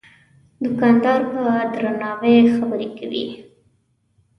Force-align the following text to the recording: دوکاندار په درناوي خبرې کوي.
دوکاندار 0.63 1.21
په 1.31 1.41
درناوي 1.73 2.35
خبرې 2.55 2.87
کوي. 2.97 3.25